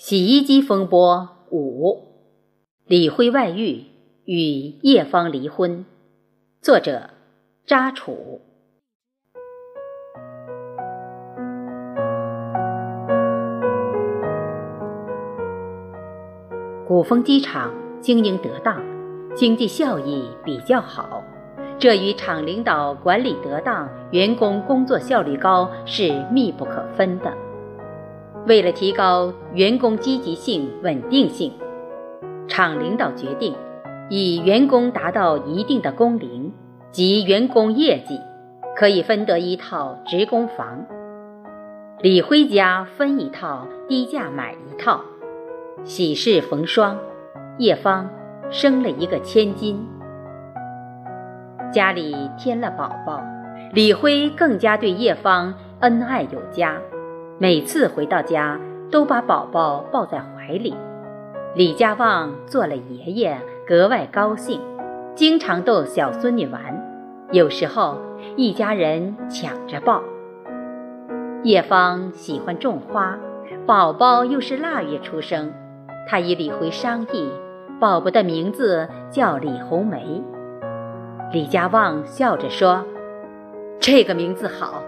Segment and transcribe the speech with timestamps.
[0.00, 2.04] 洗衣机风波五，
[2.86, 3.82] 李辉外遇
[4.24, 5.84] 与叶芳离婚。
[6.62, 7.10] 作者：
[7.66, 8.40] 扎楚。
[16.86, 18.80] 古风机场经营得当，
[19.34, 21.24] 经济效益比较好，
[21.76, 27.47] 这与厂领导管理得当、员工工作效率高是密不可分的。
[28.48, 31.52] 为了提高员工积极性、稳定性，
[32.48, 33.54] 厂领导决定
[34.08, 36.50] 以员工达到一定的工龄
[36.90, 38.18] 及员工业绩，
[38.74, 40.86] 可以分得一套职工房。
[42.00, 45.02] 李辉家分一套，低价买一套。
[45.84, 46.96] 喜事逢双，
[47.58, 48.08] 叶芳
[48.48, 49.86] 生了一个千金，
[51.70, 53.22] 家里添了宝宝，
[53.74, 56.80] 李辉更加对叶芳恩爱有加。
[57.40, 58.58] 每次回到家，
[58.90, 60.74] 都把宝宝抱在怀里。
[61.54, 64.60] 李家旺做了爷爷，格外高兴，
[65.14, 66.60] 经常逗小孙女玩。
[67.30, 67.96] 有时候
[68.34, 70.02] 一家人抢着抱。
[71.44, 73.16] 叶芳喜欢种花，
[73.64, 75.52] 宝宝又是腊月出生，
[76.08, 77.30] 她与李辉商议，
[77.78, 80.20] 宝宝的名字叫李红梅。
[81.32, 82.84] 李家旺笑着说
[83.78, 84.82] ：“这个名字好。”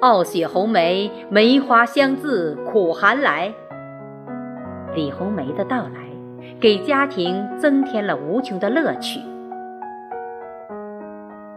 [0.00, 3.54] 傲雪红梅，梅花香自苦寒来。
[4.94, 6.10] 李红梅的到来，
[6.60, 9.20] 给家庭增添了无穷的乐趣。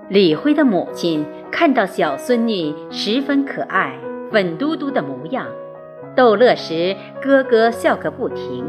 [0.08, 3.98] 李辉的母亲看到小孙女十分可爱、
[4.32, 5.48] 粉嘟嘟的模样，
[6.16, 8.66] 逗乐时咯咯笑个不停。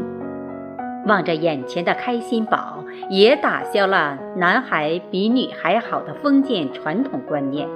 [1.05, 7.69] 望着眼前的开心宝，也打消了男孩比女孩好的封建传统观念。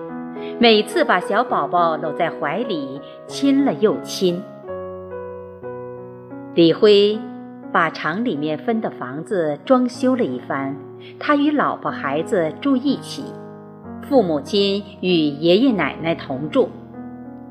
[0.59, 4.41] 每次把小宝宝搂在怀里，亲了又亲。
[6.53, 7.19] 李辉
[7.71, 10.77] 把厂里面分的房子装修了一番，
[11.19, 13.23] 他与老婆孩子住一起，
[14.03, 16.69] 父母亲与爷爷奶奶同住。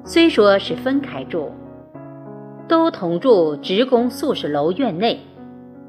[0.05, 1.51] 虽说是分开住，
[2.69, 5.21] 都同住职工宿舍楼院内，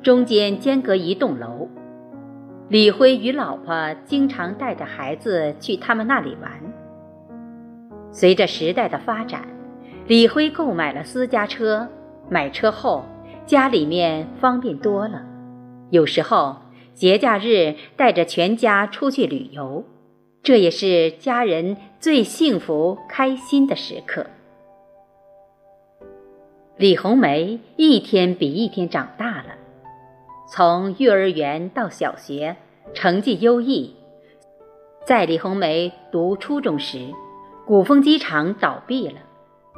[0.01, 1.69] 中间间隔一栋楼。
[2.69, 6.51] 李辉与老婆经常带着孩子去他们那里玩。
[8.13, 9.45] 随着时代的发展，
[10.07, 11.89] 李辉购买了私家车。
[12.29, 13.03] 买车后，
[13.45, 15.21] 家里面方便多了。
[15.89, 16.55] 有时候
[16.93, 19.83] 节假日带着全家出去旅游，
[20.41, 24.27] 这也是家人最幸福开心的时刻。
[26.77, 29.55] 李红梅一天比一天长大了，
[30.49, 32.55] 从幼儿园到小学，
[32.93, 33.95] 成绩优异。
[35.05, 37.09] 在李红梅读初中时，
[37.65, 39.21] 古风机场倒闭了，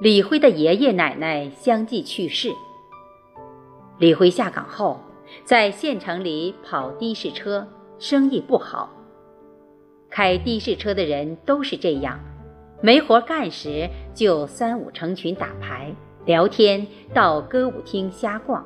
[0.02, 2.52] 李辉的爷爷奶奶相继去世。
[4.00, 5.00] 李辉下岗后，
[5.44, 7.68] 在县城里跑的士车，
[8.00, 8.90] 生意不好。
[10.10, 12.20] 开的士车的人都是这样，
[12.82, 15.94] 没活干时就三五成群打牌、
[16.26, 18.66] 聊天，到歌舞厅瞎逛。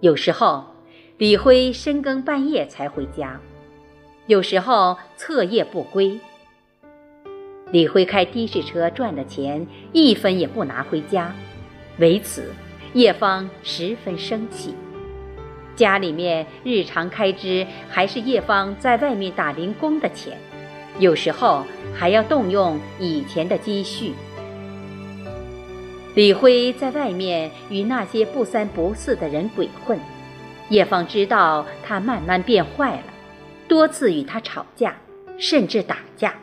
[0.00, 0.64] 有时候，
[1.16, 3.40] 李辉深更半夜才回家，
[4.26, 6.18] 有时候彻夜不归。
[7.70, 11.34] 李辉开的士车赚的钱一分也不拿回家，
[11.98, 12.52] 为此
[12.94, 14.74] 叶芳十分生气。
[15.76, 20.36] 家里面日常开支还是叶芳在外面打零工的钱，
[20.98, 21.64] 有时候
[21.94, 24.14] 还要动用以前的积蓄。
[26.14, 30.00] 李辉在外面与那些不三不四的人鬼混，
[30.70, 33.04] 叶芳知道他慢慢变坏了，
[33.68, 34.96] 多次与他吵架，
[35.38, 36.34] 甚至打架。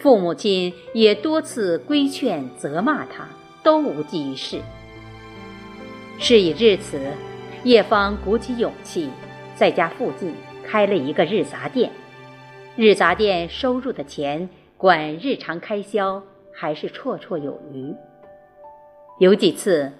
[0.00, 3.28] 父母亲也多次规劝责骂他，
[3.62, 4.62] 都无济于事。
[6.18, 6.98] 事已至此，
[7.64, 9.10] 叶芳鼓起勇气，
[9.54, 10.34] 在家附近
[10.66, 11.90] 开了一个日杂店。
[12.76, 17.94] 日杂店收入的钱管日常开销还是绰绰有余。
[19.18, 19.92] 有几次，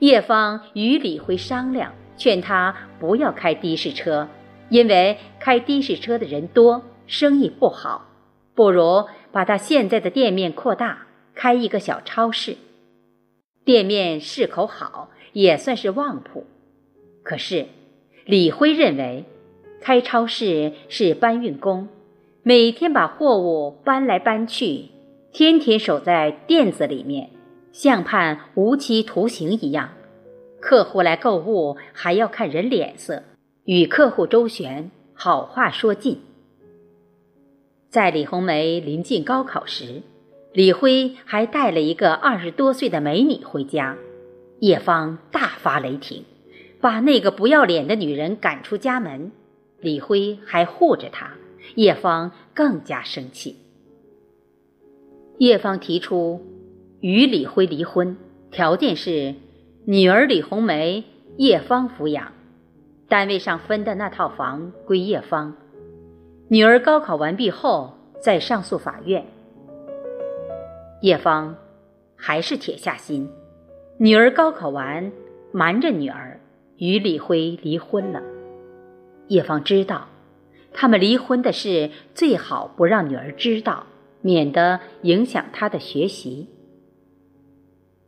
[0.00, 4.26] 叶芳与李辉商量，劝他不要开的士车，
[4.68, 8.08] 因为开的士车的人多，生意不好。
[8.54, 12.56] 不如把他现在的店面扩大，开一个小超市。
[13.64, 16.44] 店面市口好，也算是旺铺。
[17.22, 17.66] 可是
[18.24, 19.24] 李辉认为，
[19.80, 21.88] 开超市是搬运工，
[22.42, 24.90] 每天把货物搬来搬去，
[25.32, 27.30] 天天守在店子里面，
[27.72, 29.90] 像判无期徒刑一样。
[30.60, 33.22] 客户来购物还要看人脸色，
[33.64, 36.20] 与客户周旋，好话说尽。
[37.94, 40.02] 在李红梅临近高考时，
[40.52, 43.96] 李辉还带了一个二十多岁的美女回家，
[44.58, 46.24] 叶芳大发雷霆，
[46.80, 49.30] 把那个不要脸的女人赶出家门。
[49.78, 51.34] 李辉还护着她，
[51.76, 53.58] 叶芳更加生气。
[55.38, 56.44] 叶芳提出
[56.98, 58.16] 与李辉离婚，
[58.50, 59.36] 条件是
[59.86, 61.04] 女儿李红梅
[61.36, 62.32] 叶芳抚养，
[63.08, 65.54] 单位上分的那套房归叶芳。
[66.48, 69.24] 女儿高考完毕后再上诉法院。
[71.00, 71.56] 叶芳
[72.16, 73.30] 还是铁下心，
[73.98, 75.10] 女儿高考完，
[75.52, 76.38] 瞒着女儿
[76.76, 78.22] 与李辉离婚了。
[79.28, 80.08] 叶芳知道，
[80.72, 83.86] 他们离婚的事最好不让女儿知道，
[84.20, 86.48] 免得影响她的学习。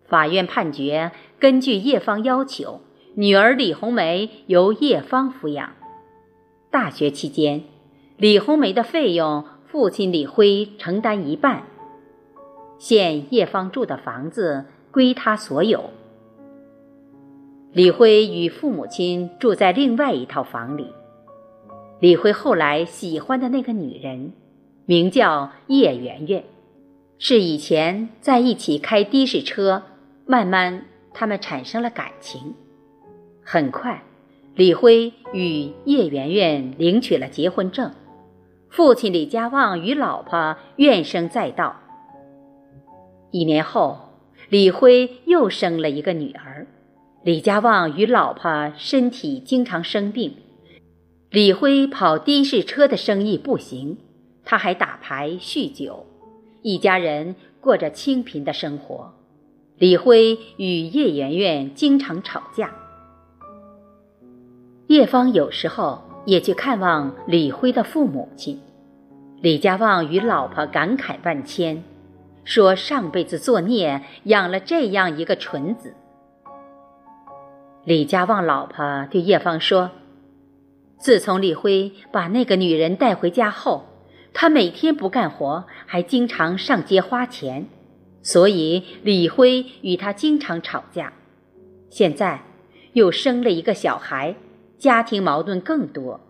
[0.05, 1.11] 法院判决，
[1.41, 2.82] 根据叶芳要求，
[3.15, 5.73] 女儿李红梅由叶芳抚养。
[6.71, 7.65] 大学期间，
[8.19, 11.65] 李红梅的费用，父亲李辉承担一半。
[12.79, 15.91] 现叶芳住的房子归他所有。
[17.73, 20.87] 李辉与父母亲住在另外一套房里。
[22.01, 24.33] 李辉后来喜欢的那个女人，
[24.87, 26.43] 名叫叶圆圆，
[27.19, 29.83] 是以前在一起开的士车，
[30.25, 32.55] 慢慢他们产生了感情。
[33.43, 34.03] 很快，
[34.55, 37.91] 李辉与叶圆圆领取了结婚证，
[38.76, 41.76] 父亲李家旺与老婆怨声载道。
[43.31, 43.96] 一年后，
[44.50, 46.67] 李辉又生了一个女儿，
[47.23, 50.34] 李家旺与老婆身体经常生病。
[51.31, 53.96] 李辉跑的士车的生意不行，
[54.44, 56.05] 他还打牌酗酒，
[56.61, 59.14] 一家人过着清贫的生活。
[59.79, 62.75] 李辉与叶圆圆经常吵架。
[64.88, 68.61] 叶芳有时候也去看望李辉的父母亲，
[69.43, 71.85] 李家旺与老婆感慨万千，
[72.44, 75.94] 说上辈子作孽养了这样一个蠢子。
[77.85, 79.91] 李家旺老婆对叶芳说。
[80.99, 83.85] 自从李辉把那个女人带回家后，
[84.33, 87.67] 他每天不干活，还经常上街花钱，
[88.23, 91.12] 所以李辉与他经常吵架。
[91.91, 92.41] 现在
[92.94, 94.35] 又生了一个小孩，
[94.79, 96.21] 家庭矛盾更多。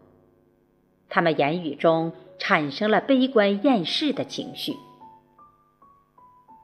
[1.08, 4.72] 他们言语中产生了悲观厌世的情绪。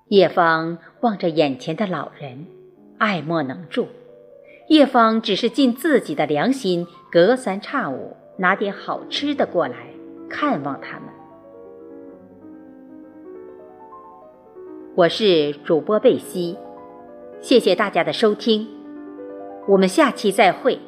[0.09, 2.47] 叶芳望着眼前的老人，
[2.99, 3.89] 爱莫能助。
[4.69, 9.77] 叶芳只是尽自己的良心，隔三差五拿点好吃的过来
[10.29, 11.09] 看望他们。
[14.95, 16.59] 我是主播贝西，
[17.41, 18.69] 谢谢大家的收听，
[19.67, 20.79] 我们下期再会。